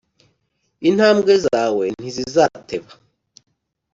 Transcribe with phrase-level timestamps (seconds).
[0.89, 2.91] intambwe zawe ntizizateba.